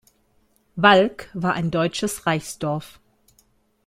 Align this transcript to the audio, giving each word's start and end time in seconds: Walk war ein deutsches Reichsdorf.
Walk 0.75 1.29
war 1.35 1.53
ein 1.53 1.69
deutsches 1.69 2.25
Reichsdorf. 2.25 2.99